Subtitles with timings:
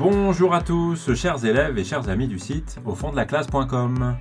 [0.00, 4.16] Bonjour à tous, chers élèves et chers amis du site au fond de la classe.com.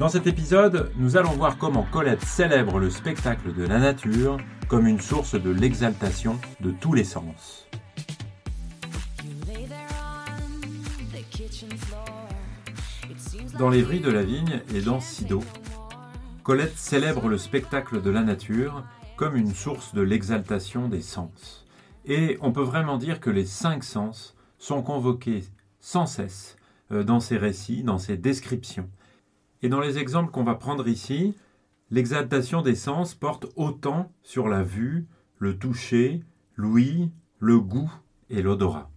[0.00, 4.88] Dans cet épisode, nous allons voir comment Colette célèbre le spectacle de la nature comme
[4.88, 7.68] une source de l'exaltation de tous les sens.
[13.60, 15.40] Dans les vrilles de la vigne et dans Sido,
[16.42, 18.82] Colette célèbre le spectacle de la nature
[19.14, 21.64] comme une source de l'exaltation des sens.
[22.06, 25.42] Et on peut vraiment dire que les cinq sens sont convoqués
[25.80, 26.56] sans cesse
[26.92, 28.88] euh, dans ces récits, dans ces descriptions.
[29.62, 31.34] Et dans les exemples qu'on va prendre ici,
[31.90, 36.22] l'exaltation des sens porte autant sur la vue, le toucher,
[36.54, 37.10] l'ouïe,
[37.40, 37.90] le goût
[38.28, 38.90] et l'odorat.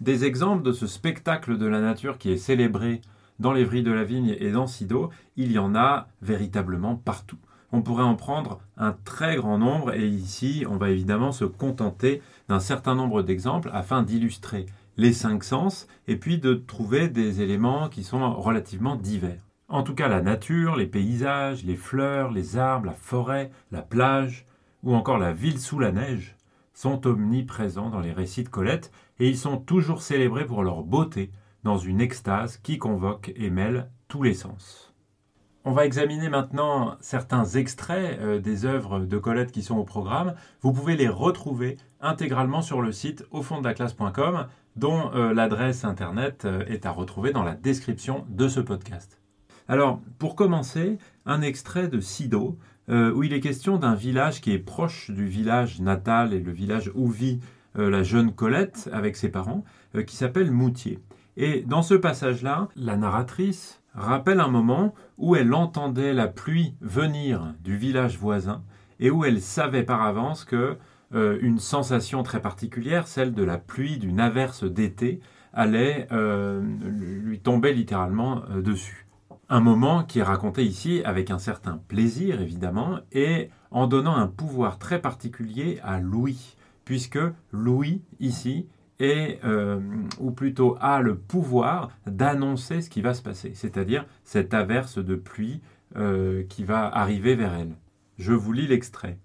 [0.00, 3.00] Des exemples de ce spectacle de la nature qui est célébré
[3.38, 7.38] dans les vrilles de la vigne et dans Sido, il y en a véritablement partout.
[7.70, 12.22] On pourrait en prendre un très grand nombre et ici on va évidemment se contenter
[12.48, 17.88] d'un certain nombre d'exemples afin d'illustrer les cinq sens et puis de trouver des éléments
[17.88, 19.42] qui sont relativement divers.
[19.68, 24.46] En tout cas la nature, les paysages, les fleurs, les arbres, la forêt, la plage
[24.82, 26.36] ou encore la ville sous la neige
[26.74, 31.30] sont omniprésents dans les récits de Colette et ils sont toujours célébrés pour leur beauté
[31.64, 34.92] dans une extase qui convoque et mêle tous les sens.
[35.64, 40.34] On va examiner maintenant certains extraits euh, des œuvres de Colette qui sont au programme.
[40.60, 45.34] Vous pouvez les retrouver intégralement sur le site au fond de la classe.com dont euh,
[45.34, 49.20] l'adresse internet euh, est à retrouver dans la description de ce podcast.
[49.68, 54.58] Alors, pour commencer, un extrait de Sido, où il est question d'un village qui est
[54.58, 57.40] proche du village natal et le village où vit
[57.76, 59.64] la jeune Colette avec ses parents,
[60.06, 60.98] qui s'appelle Moutier.
[61.36, 67.54] Et dans ce passage-là, la narratrice, rappelle un moment où elle entendait la pluie venir
[67.62, 68.62] du village voisin
[69.00, 70.76] et où elle savait par avance que
[71.14, 75.20] euh, une sensation très particulière, celle de la pluie d'une averse d'été,
[75.52, 79.06] allait euh, lui tomber littéralement euh, dessus.
[79.48, 84.26] Un moment qui est raconté ici avec un certain plaisir évidemment et en donnant un
[84.26, 87.18] pouvoir très particulier à Louis, puisque
[87.52, 88.66] Louis ici
[88.98, 89.80] et, euh,
[90.20, 95.16] ou plutôt a le pouvoir d'annoncer ce qui va se passer, c'est-à-dire cette averse de
[95.16, 95.60] pluie
[96.48, 97.76] qui va arriver vers elle.
[98.16, 99.18] Je vous lis l'extrait.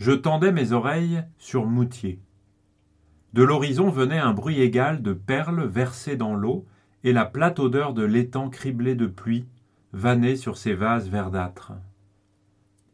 [0.00, 2.22] Je tendais mes oreilles sur Moutier.
[3.34, 6.64] De l'horizon venait un bruit égal de perles versées dans l'eau
[7.04, 9.46] et la plate odeur de l'étang criblé de pluie
[9.92, 11.72] vannait sur ses vases verdâtres.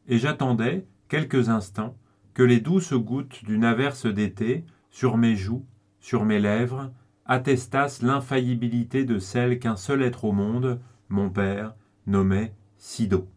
[0.08, 1.96] Et j'attendais, quelques instants,
[2.34, 5.64] que les douces gouttes d'une averse d'été sur mes joues,
[6.00, 6.90] sur mes lèvres,
[7.24, 11.76] attestassent l'infaillibilité de celle qu'un seul être au monde, mon père,
[12.08, 13.28] nommait Sido.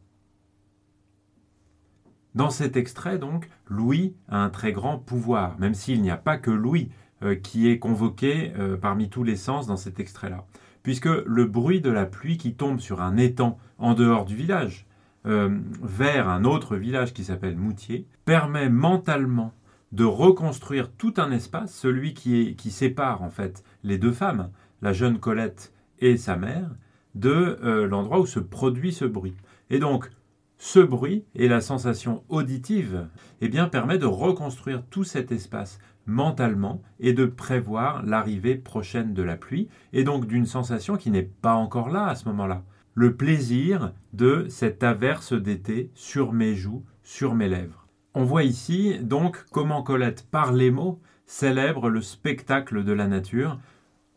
[2.35, 6.37] Dans cet extrait, donc, Louis a un très grand pouvoir, même s'il n'y a pas
[6.37, 6.89] que Louis
[7.21, 10.45] euh, qui est convoqué euh, parmi tous les sens dans cet extrait-là.
[10.83, 14.85] Puisque le bruit de la pluie qui tombe sur un étang en dehors du village,
[15.25, 15.49] euh,
[15.81, 19.53] vers un autre village qui s'appelle Moutier, permet mentalement
[19.91, 24.49] de reconstruire tout un espace, celui qui, qui sépare en fait les deux femmes,
[24.81, 26.69] la jeune Colette et sa mère,
[27.15, 27.57] de
[27.89, 29.35] l'endroit où se produit ce bruit.
[29.71, 30.09] Et donc,
[30.59, 33.07] ce bruit et la sensation auditive
[33.41, 39.23] eh bien, permet de reconstruire tout cet espace mentalement et de prévoir l'arrivée prochaine de
[39.23, 42.63] la pluie, et donc d'une sensation qui n'est pas encore là à ce moment-là.
[42.93, 47.87] Le plaisir de cette averse d'été sur mes joues, sur mes lèvres.
[48.13, 53.59] On voit ici donc comment Colette, par les mots, célèbre le spectacle de la nature,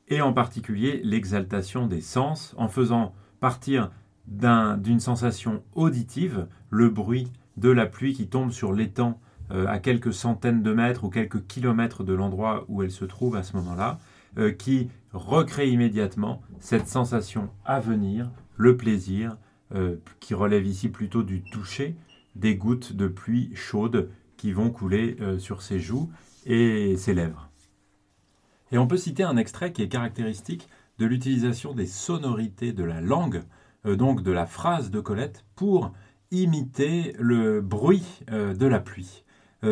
[0.09, 3.91] et en particulier l'exaltation des sens, en faisant partir
[4.27, 10.15] d'une sensation auditive, le bruit de la pluie qui tombe sur l'étang euh, à quelques
[10.15, 13.99] centaines de mètres ou quelques kilomètres de l'endroit où elle se trouve à ce moment-là,
[14.39, 19.37] euh, qui recrée immédiatement cette sensation à venir, le plaisir,
[19.75, 21.97] euh, qui relève ici plutôt du toucher,
[22.35, 26.11] des gouttes de pluie chaude qui vont couler sur ses joues
[26.47, 27.51] et ses lèvres.
[28.73, 30.67] Et on peut citer un extrait qui est caractéristique
[30.99, 33.43] de l'utilisation des sonorités de la langue,
[33.85, 35.93] donc de la phrase de Colette, pour
[36.31, 39.25] imiter le bruit euh, de la pluie.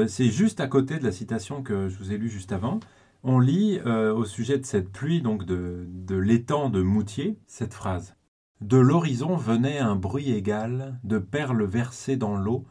[0.07, 2.79] C'est juste à côté de la citation que je vous ai lue juste avant.
[3.25, 8.15] On lit au sujet de cette pluie, donc de, de l'étang de Moutier, cette phrase.
[8.61, 12.67] De l'horizon venait un bruit égal de perles versées dans l'eau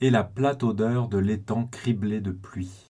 [0.00, 2.86] et la plate odeur de l'étang criblé de pluie.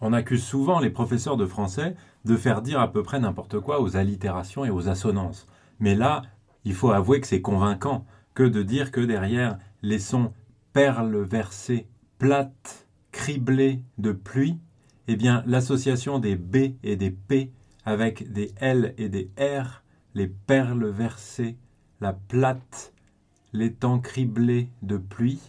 [0.00, 3.80] On accuse souvent les professeurs de français de faire dire à peu près n'importe quoi
[3.80, 5.46] aux allitérations et aux assonances.
[5.80, 6.22] Mais là,
[6.64, 10.32] il faut avouer que c'est convaincant que de dire que derrière les sons
[10.72, 11.86] perles versées,
[12.18, 14.58] plates, criblées de pluie,
[15.06, 17.52] eh bien l'association des B et des P
[17.84, 19.82] avec des L et des R,
[20.14, 21.56] les perles versées,
[22.00, 22.92] la plate,
[23.52, 25.40] l'étang criblé de pluie,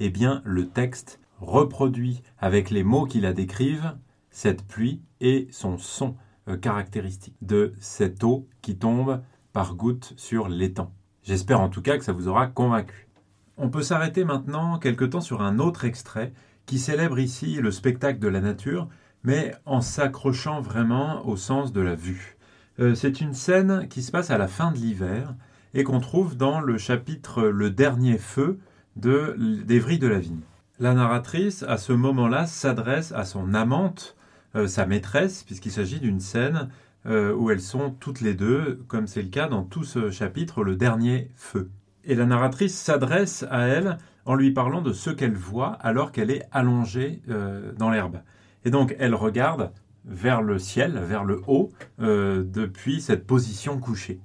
[0.00, 3.96] eh bien le texte reproduit avec les mots qui la décrivent
[4.30, 6.16] cette pluie et son son
[6.48, 9.22] euh, caractéristique de cette eau qui tombe
[9.56, 10.92] par gouttes sur l'étang.
[11.22, 13.08] J'espère en tout cas que ça vous aura convaincu.
[13.56, 16.34] On peut s'arrêter maintenant quelque temps sur un autre extrait
[16.66, 18.86] qui célèbre ici le spectacle de la nature,
[19.22, 22.36] mais en s'accrochant vraiment au sens de la vue.
[22.80, 25.34] Euh, c'est une scène qui se passe à la fin de l'hiver
[25.72, 28.58] et qu'on trouve dans le chapitre Le dernier feu
[28.96, 30.42] de d'Evry de la Vigne.
[30.80, 34.16] La narratrice, à ce moment-là, s'adresse à son amante,
[34.54, 36.68] euh, sa maîtresse, puisqu'il s'agit d'une scène
[37.06, 40.64] euh, où elles sont toutes les deux, comme c'est le cas dans tout ce chapitre,
[40.64, 41.70] le dernier feu.
[42.04, 46.30] Et la narratrice s'adresse à elle en lui parlant de ce qu'elle voit alors qu'elle
[46.30, 48.20] est allongée euh, dans l'herbe.
[48.64, 49.72] Et donc elle regarde
[50.04, 54.20] vers le ciel, vers le haut, depuis cette position couchée.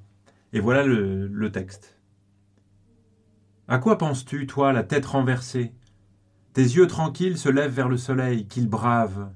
[0.54, 1.98] Et voilà le texte.
[3.68, 5.72] À quoi penses-tu, toi, la tête renversée?
[6.52, 9.32] Tes yeux tranquilles se lèvent vers le soleil, qu'il brave.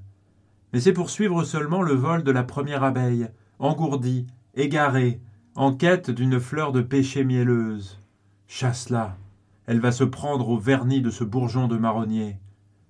[0.76, 5.22] Mais c'est pour suivre seulement le vol de la première abeille, engourdie, égarée,
[5.54, 7.98] en quête d'une fleur de péché mielleuse.
[8.46, 9.16] Chasse-la,
[9.64, 12.36] elle va se prendre au vernis de ce bourgeon de marronnier.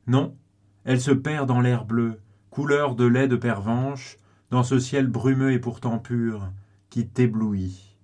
[0.08, 0.34] Non,
[0.82, 2.18] elle se perd dans l'air bleu,
[2.50, 4.16] couleur de lait de pervenche,
[4.50, 6.50] dans ce ciel brumeux et pourtant pur,
[6.90, 7.96] qui t'éblouit.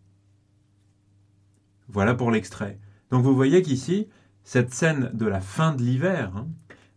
[1.89, 2.79] Voilà pour l'extrait.
[3.11, 4.07] Donc vous voyez qu'ici,
[4.45, 6.47] cette scène de la fin de l'hiver, hein,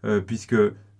[0.04, 0.56] euh, puisque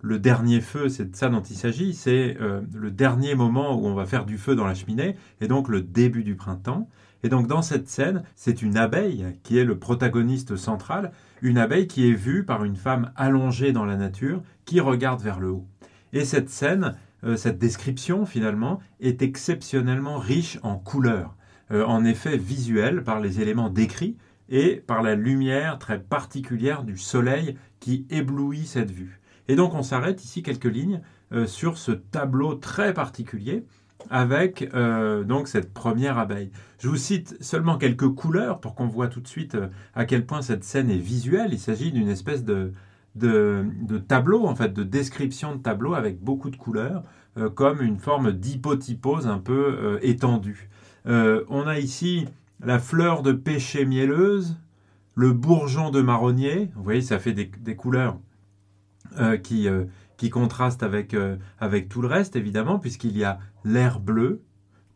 [0.06, 3.86] le dernier feu, c'est de ça dont il s'agit, c'est euh, le dernier moment où
[3.86, 6.88] on va faire du feu dans la cheminée, et donc le début du printemps.
[7.24, 11.10] Et donc dans cette scène, c'est une abeille qui est le protagoniste central,
[11.42, 15.40] une abeille qui est vue par une femme allongée dans la nature, qui regarde vers
[15.40, 15.66] le haut.
[16.12, 16.94] Et cette scène,
[17.24, 21.34] euh, cette description finalement, est exceptionnellement riche en couleurs,
[21.68, 24.16] en effets visuels par les éléments décrits,
[24.48, 29.20] et par la lumière très particulière du soleil qui éblouit cette vue.
[29.48, 31.00] Et donc on s'arrête ici quelques lignes
[31.32, 33.64] euh, sur ce tableau très particulier
[34.10, 36.50] avec euh, donc cette première abeille.
[36.78, 40.26] Je vous cite seulement quelques couleurs pour qu'on voit tout de suite euh, à quel
[40.26, 41.50] point cette scène est visuelle.
[41.52, 42.72] Il s'agit d'une espèce de,
[43.16, 47.02] de, tableau, en fait, de description de tableau avec beaucoup de couleurs,
[47.54, 50.68] comme une forme d'hypotypose un peu étendue.
[51.06, 52.26] on a ici
[52.60, 54.56] la fleur de pêcher mielleuse,
[55.14, 56.70] le bourgeon de marronnier.
[56.76, 58.18] Vous voyez, ça fait des, couleurs
[59.18, 59.84] euh, qui, euh,
[60.16, 64.42] qui, contrastent avec, euh, avec tout le reste, évidemment, puisqu'il y a l'air bleu,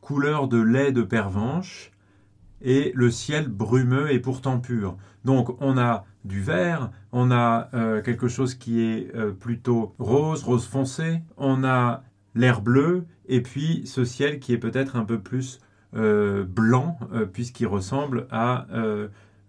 [0.01, 1.91] couleur de lait de pervenche,
[2.63, 4.97] et le ciel brumeux et pourtant pur.
[5.25, 7.71] Donc on a du vert, on a
[8.05, 12.03] quelque chose qui est plutôt rose, rose foncé, on a
[12.35, 15.61] l'air bleu, et puis ce ciel qui est peut-être un peu plus
[15.95, 16.99] blanc,
[17.33, 18.67] puisqu'il ressemble à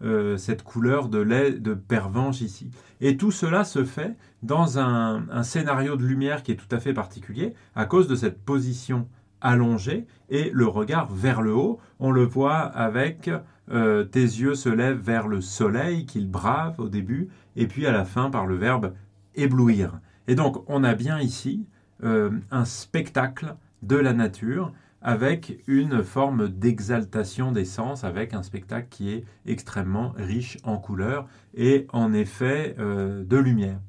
[0.04, 2.70] euh, cette couleur de lait de pervenche ici.
[3.02, 6.94] Et tout cela se fait dans un, scénario de lumière qui est tout à fait
[6.94, 9.08] particulier, à cause de cette position
[9.42, 11.80] allongée et le regard vers le haut.
[12.00, 13.30] On le voit avec
[13.70, 18.04] tes yeux se lèvent vers le soleil qu'il brave au début, et puis à la
[18.04, 18.94] fin par le verbe
[19.36, 20.00] éblouir.
[20.28, 21.66] Et donc on a bien ici
[22.04, 29.12] un spectacle de la nature avec une forme d'exaltation des sens, avec un spectacle qui
[29.12, 33.80] est extrêmement riche en couleurs et en effet euh, de lumière.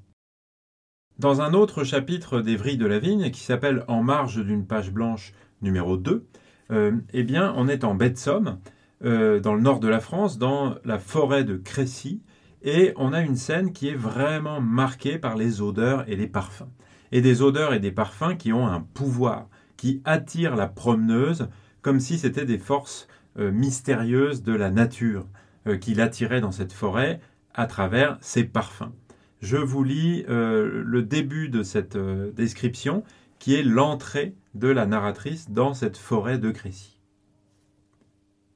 [1.18, 5.34] Dans un autre chapitre d'Evry de la Vigne, qui s'appelle En marge d'une page blanche
[5.60, 6.26] numéro 2,
[6.70, 8.58] euh, eh bien, on est en baie de Somme,
[9.04, 12.22] euh, dans le nord de la France, dans la forêt de Crécy,
[12.62, 16.70] et on a une scène qui est vraiment marquée par les odeurs et les parfums.
[17.10, 19.48] Et des odeurs et des parfums qui ont un pouvoir
[19.82, 21.48] qui attirent la promeneuse
[21.80, 25.26] comme si c'était des forces euh, mystérieuses de la nature
[25.66, 27.18] euh, qui l'attiraient dans cette forêt
[27.52, 28.92] à travers ses parfums.
[29.40, 33.02] Je vous lis euh, le début de cette description
[33.40, 37.00] qui est l'entrée de la narratrice dans cette forêt de Crécy.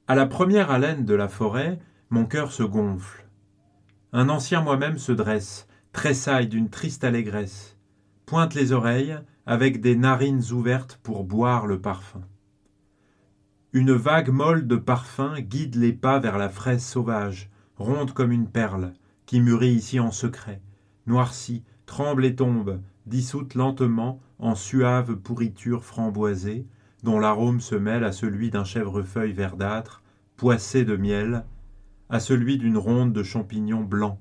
[0.07, 1.77] À la première haleine de la forêt,
[2.09, 3.27] mon cœur se gonfle.
[4.13, 7.75] Un ancien moi-même se dresse, tressaille d'une triste allégresse,
[8.25, 12.19] pointe les oreilles, avec des narines ouvertes pour boire le parfum.
[13.71, 18.49] Une vague molle de parfum guide les pas vers la fraise sauvage, ronde comme une
[18.49, 18.91] perle,
[19.25, 20.61] qui mûrit ici en secret,
[21.05, 26.67] noircie, tremble et tombe, dissoute lentement en suave pourriture framboisée,
[27.03, 30.03] dont l'arôme se mêle à celui d'un chèvrefeuille verdâtre,
[30.35, 31.45] poissé de miel,
[32.09, 34.19] à celui d'une ronde de champignons blancs.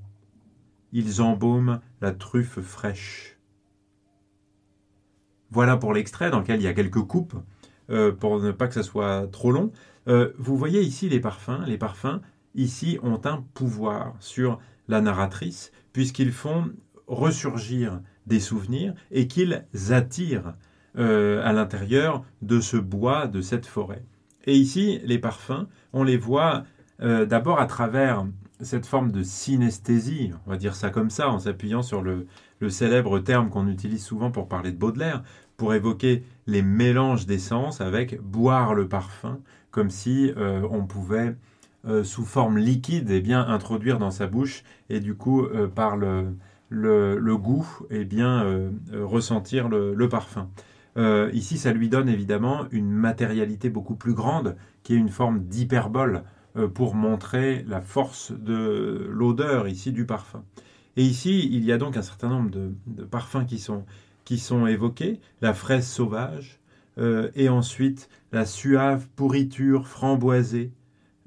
[0.93, 3.36] Ils embaument la truffe fraîche.
[5.51, 7.35] Voilà pour l'extrait dans lequel il y a quelques coupes
[8.19, 9.71] pour ne pas que ça soit trop long.
[10.07, 11.63] vous voyez ici les parfums.
[11.67, 12.21] Les parfums,
[12.55, 16.73] ici, ont un pouvoir sur la narratrice, puisqu'ils font
[17.07, 20.55] ressurgir des souvenirs et qu'ils attirent
[20.97, 24.03] à l'intérieur de ce bois, de cette forêt.
[24.47, 26.65] Et ici, les parfums, on les voit
[26.99, 28.27] d'abord à travers
[28.61, 32.27] cette forme de synesthésie, on va dire ça comme ça, en s'appuyant sur le,
[32.69, 35.23] célèbre terme qu'on utilise souvent pour parler de Baudelaire,
[35.57, 41.37] pour évoquer les mélanges d'essences avec boire le parfum, comme si euh, on pouvait,
[41.87, 45.97] euh, sous forme liquide, eh bien, introduire dans sa bouche et du coup, euh, par
[45.97, 46.37] le,
[46.69, 50.49] le, goût, eh bien, ressentir le, le parfum.
[51.33, 56.25] ici, ça lui donne évidemment une matérialité beaucoup plus grande, qui est une forme d'hyperbole
[56.75, 60.43] pour montrer la force de l'odeur ici du parfum.
[60.97, 63.85] Et ici, il y a donc un certain nombre de, parfums qui sont,
[64.25, 66.59] qui sont évoqués, la fraise sauvage,
[66.99, 70.73] euh, et ensuite la suave pourriture framboisée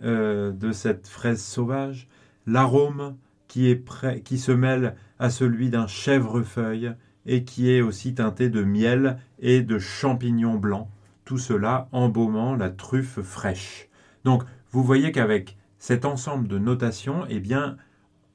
[0.03, 2.07] euh, de cette fraise sauvage,
[2.47, 3.15] l'arôme
[3.47, 3.83] qui, est
[4.23, 6.93] qui se mêle à celui d'un chèvrefeuille
[7.25, 10.87] et qui est aussi teinté de miel et de champignons blancs,
[11.25, 13.87] tout cela embaumant la truffe fraîche.
[14.23, 17.77] Donc vous voyez qu'avec cet ensemble de notations, eh bien,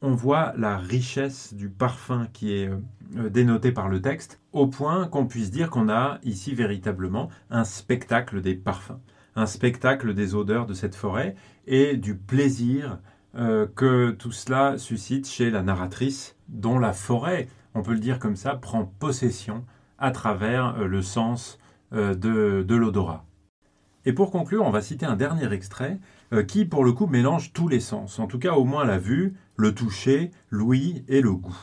[0.04, 5.08] on voit la richesse du parfum qui est euh, dénoté par le texte, au point
[5.08, 9.00] qu'on puisse dire qu'on a ici véritablement un spectacle des parfums,
[9.34, 12.98] un spectacle des odeurs de cette forêt et du plaisir
[13.34, 18.18] euh, que tout cela suscite chez la narratrice, dont la forêt, on peut le dire
[18.18, 19.64] comme ça, prend possession
[19.98, 21.58] à travers euh, le sens
[21.92, 23.24] de l'odorat.
[24.06, 25.98] Et pour conclure, on va citer un dernier extrait euh,
[26.42, 29.34] qui, pour le coup, mélange tous les sens, en tout cas au moins la vue,
[29.56, 31.56] le toucher, l'ouïe et le goût.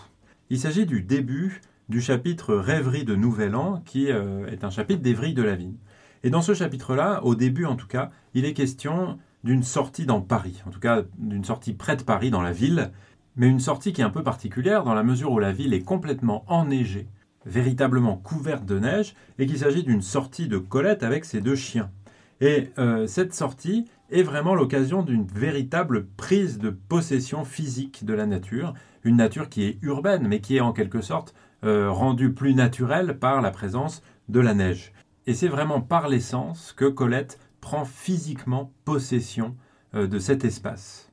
[0.50, 5.02] Il s'agit du début du chapitre Rêverie de Nouvel An, qui euh, est un chapitre
[5.02, 5.76] d'Evry de la Vigne.
[6.24, 10.22] Et dans ce chapitre-là, au début en tout cas, il est question d'une sortie dans
[10.22, 12.92] Paris, en tout cas d'une sortie près de Paris dans la ville,
[13.36, 15.84] mais une sortie qui est un peu particulière dans la mesure où la ville est
[15.84, 17.08] complètement enneigée,
[17.46, 21.92] véritablement couverte de neige, et qu'il s'agit d'une sortie de Colette avec ses deux chiens.
[22.40, 28.26] Et euh, cette sortie est vraiment l'occasion d'une véritable prise de possession physique de la
[28.26, 32.54] nature, une nature qui est urbaine, mais qui est en quelque sorte euh, rendue plus
[32.54, 34.94] naturelle par la présence de la neige.
[35.28, 39.56] Et c'est vraiment par l'essence que Colette prend physiquement possession
[39.96, 41.12] euh, de cet espace.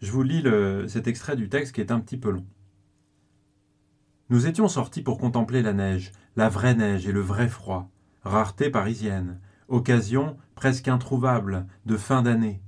[0.00, 0.44] Je vous lis
[0.88, 2.44] cet extrait du texte qui est un petit peu long.
[4.28, 7.90] Nous étions sortis pour contempler la neige, la vraie neige et le vrai froid,
[8.22, 12.60] rareté parisienne, occasion presque introuvable de fin d'année.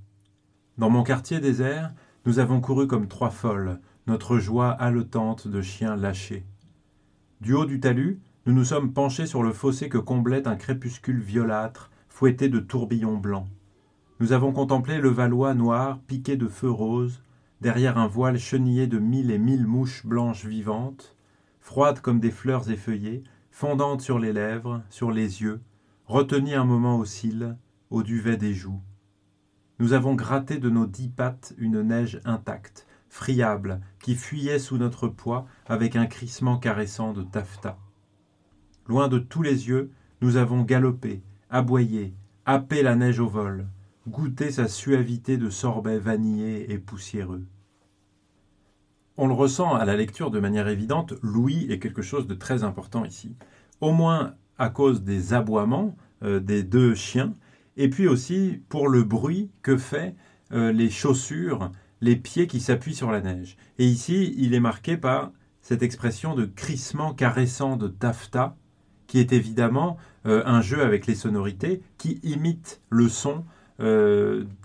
[0.76, 1.92] Dans mon quartier désert,
[2.26, 6.44] nous avons couru comme trois folles, notre joie haletante de chiens lâchés.
[7.40, 11.20] Du haut du talus, nous nous sommes penchés sur le fossé que comblait un crépuscule
[11.20, 13.46] violâtre, fouetté de tourbillons blancs.
[14.20, 17.22] Nous avons contemplé le Valois noir piqué de feux roses,
[17.60, 21.16] derrière un voile chenillé de mille et mille mouches blanches vivantes,
[21.60, 25.60] froides comme des fleurs effeuillées, fondantes sur les lèvres, sur les yeux,
[26.08, 27.56] retenir un moment aux cils,
[27.90, 28.80] au duvet des joues.
[29.78, 35.08] Nous avons gratté de nos dix pattes une neige intacte, friable, qui fuyait sous notre
[35.08, 37.76] poids avec un crissement caressant de taffetas.
[38.86, 39.90] Loin de tous les yeux,
[40.22, 42.14] nous avons galopé, aboyé,
[42.46, 43.66] happé la neige au vol,
[44.08, 47.46] goûté sa suavité de sorbet vanillé et poussiéreux.
[49.18, 52.64] On le ressent à la lecture de manière évidente, l'ouïe est quelque chose de très
[52.64, 53.36] important ici.
[53.82, 57.34] Au moins à cause des aboiements euh, des deux chiens,
[57.76, 60.16] et puis aussi pour le bruit que fait
[60.50, 63.56] euh, les chaussures, les pieds qui s'appuient sur la neige.
[63.78, 65.30] Et ici, il est marqué par
[65.62, 68.56] cette expression de crissement caressant de taffetas,
[69.06, 69.96] qui est évidemment
[70.26, 73.44] euh, un jeu avec les sonorités, qui imite le son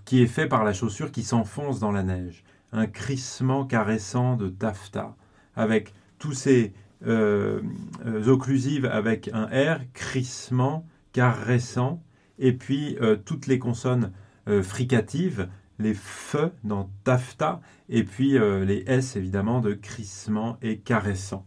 [0.05, 2.43] qui est fait par la chaussure qui s'enfonce dans la neige.
[2.71, 5.13] Un crissement caressant de taffetas,
[5.55, 6.73] avec tous ces
[7.05, 7.61] euh,
[8.05, 12.03] euh, occlusive avec un R, crissement, caressant,
[12.39, 14.11] et puis euh, toutes les consonnes
[14.61, 15.47] fricatives,
[15.79, 21.45] les F dans taffeta, et puis les S évidemment de crissement et caressant.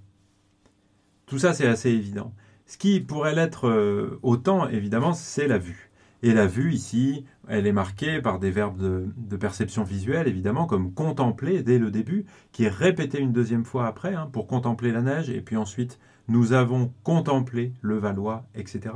[1.27, 2.33] Tout ça c'est assez évident.
[2.65, 5.91] Ce qui pourrait l'être autant évidemment, c'est la vue.
[6.23, 10.93] Et la vue ici, elle est marquée par des verbes de, perception visuelle, évidemment, comme
[10.93, 15.03] contempler dès le début, qui est répété une deuxième fois après, hein, pour contempler la
[15.03, 15.99] neige, et puis ensuite,
[16.29, 18.95] nous avons contemplé le Valois, etc.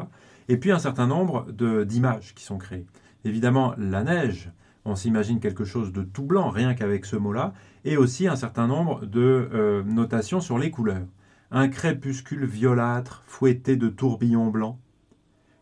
[0.48, 1.46] Et puis un certain nombre
[1.84, 2.86] d'images qui sont créées.
[3.24, 4.50] Évidemment, la neige,
[4.84, 7.52] on s'imagine quelque chose de tout blanc, rien qu'avec ce mot-là,
[7.84, 11.06] et aussi un certain nombre de euh, notations sur les couleurs.
[11.52, 14.78] Un crépuscule violâtre, fouetté de tourbillons blancs,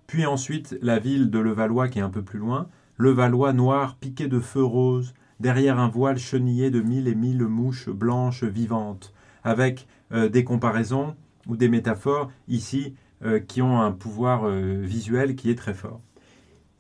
[0.07, 2.69] puis ensuite la ville de Levallois qui est un peu plus loin,
[2.99, 7.89] Levallois noir piqué de feu rose, derrière un voile chenillé de mille et mille mouches
[7.89, 9.15] blanches vivantes,
[9.45, 15.37] avec euh, des comparaisons ou des métaphores ici euh, qui ont un pouvoir euh, visuel
[15.37, 16.01] qui est très fort.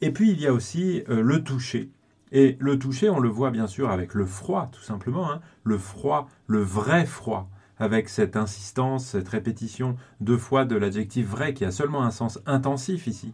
[0.00, 1.90] Et puis il y a aussi le toucher.
[2.30, 5.40] Et le toucher, on le voit bien sûr avec le froid, tout simplement, hein.
[5.64, 7.48] le froid, le vrai froid,
[7.78, 12.38] avec cette insistance, cette répétition deux fois de l'adjectif vrai qui a seulement un sens
[12.46, 13.32] intensif ici.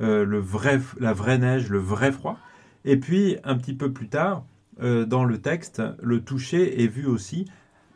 [0.00, 2.38] Le vrai, la vraie neige, le vrai froid.
[2.84, 4.44] Et puis, un petit peu plus tard,
[4.78, 7.46] dans le texte, le toucher est vu aussi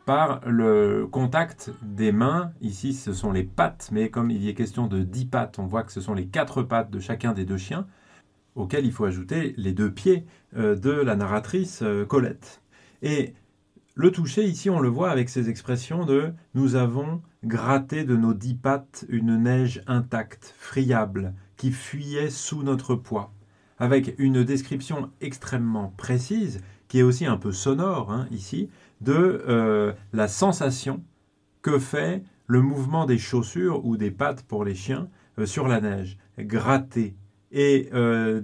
[0.05, 2.51] par le contact des mains.
[2.61, 5.65] Ici, ce sont les pattes, mais comme il y est question de dix pattes, on
[5.65, 7.87] voit que ce sont les quatre pattes de chacun des deux chiens,
[8.55, 10.25] auxquels il faut ajouter les deux pieds
[10.57, 12.61] euh, de la narratrice euh, Colette.
[13.01, 13.33] Et
[13.95, 18.33] le toucher, ici, on le voit avec ces expressions de nous avons gratté de nos
[18.33, 23.31] dix pattes une neige intacte, friable, qui fuyait sous notre poids,
[23.77, 29.93] avec une description extrêmement précise, qui est aussi un peu sonore hein, ici, de euh,
[30.11, 31.03] la sensation
[31.61, 35.81] que fait le mouvement des chaussures ou des pattes pour les chiens euh, sur la
[35.81, 37.15] neige, gratter,
[37.51, 38.41] et euh,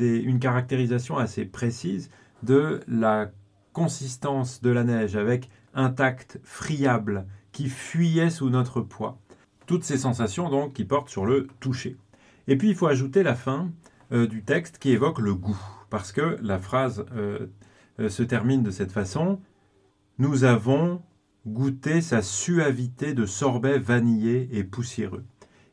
[0.00, 2.08] une caractérisation assez précise
[2.42, 3.32] de la
[3.74, 9.20] consistance de la neige avec intact, friable, qui fuyait sous notre poids.
[9.68, 11.96] Toutes ces sensations donc qui portent sur le toucher.
[12.48, 13.70] Et puis il faut ajouter la fin
[14.10, 15.60] du texte qui évoque le goût,
[15.90, 17.04] parce que la phrase
[18.00, 19.40] euh, se termine de cette façon.
[20.18, 21.02] Nous avons
[21.46, 25.24] goûté sa suavité de sorbet vanillé et poussiéreux.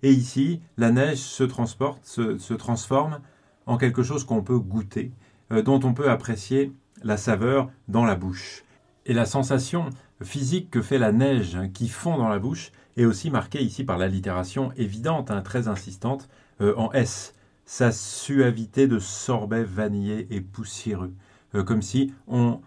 [0.02, 3.20] Et ici, la neige se transporte, se, transforme
[3.66, 5.12] en quelque chose qu'on peut goûter,
[5.52, 6.72] euh, dont on peut apprécier
[7.04, 8.64] la saveur dans la bouche.
[9.06, 9.90] Et la sensation
[10.24, 13.98] physique que fait la neige qui fond dans la bouche est aussi marquée ici par
[13.98, 16.30] l'allitération évidente, hein, très insistante,
[16.62, 17.34] euh, en S.
[17.66, 21.14] Sa suavité de sorbet vanillé et poussiéreux.
[21.56, 22.62] Euh, comme si on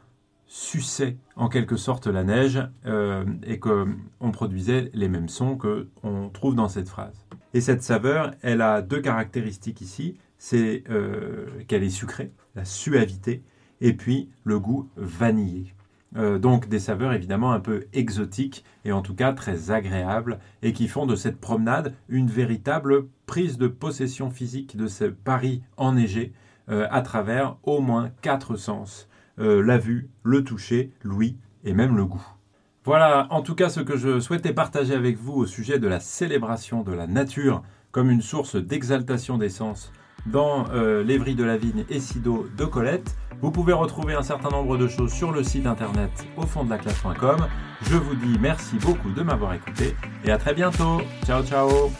[0.46, 6.30] suçait en quelque sorte la neige euh, et qu'on produisait les mêmes sons que on
[6.30, 7.26] trouve dans cette phrase.
[7.54, 13.42] Et cette saveur, elle a deux caractéristiques ici, c'est euh, qu'elle est sucrée, la suavité,
[13.80, 15.74] et puis le goût vanillé.
[16.14, 20.88] Donc des saveurs évidemment un peu exotiques et en tout cas très agréables et qui
[20.88, 26.32] font de cette promenade une véritable prise de possession physique de ce Paris enneigé
[26.70, 29.08] euh, à travers au moins quatre sens.
[29.38, 32.26] Euh, la vue, le toucher, l'ouïe et même le goût.
[32.84, 36.00] Voilà en tout cas ce que je souhaitais partager avec vous au sujet de la
[36.00, 39.92] célébration de la nature comme une source d'exaltation des sens
[40.26, 43.16] dans euh, Lévry de la Vigne et Sido de Colette.
[43.40, 46.70] Vous pouvez retrouver un certain nombre de choses sur le site internet au fond de
[46.70, 47.46] la classe.com.
[47.82, 51.00] Je vous dis merci beaucoup de m'avoir écouté et à très bientôt.
[51.24, 51.90] Ciao ciao